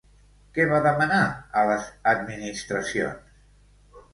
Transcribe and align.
Què 0.55 0.63
va 0.69 0.79
demanar 0.85 1.19
a 1.61 1.65
les 1.73 1.91
administracions? 2.15 3.39